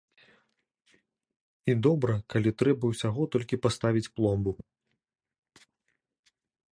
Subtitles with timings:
[1.73, 4.57] І добра, калі трэба ўсяго толькі паставіць пломбу.